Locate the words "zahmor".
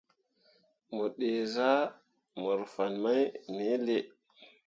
1.53-2.59